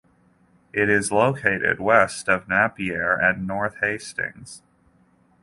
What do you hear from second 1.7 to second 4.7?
west of Napier and north of Hastings.